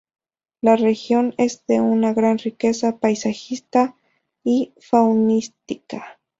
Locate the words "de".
1.67-1.79